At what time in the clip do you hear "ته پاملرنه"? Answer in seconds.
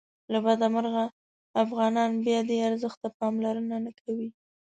3.03-3.75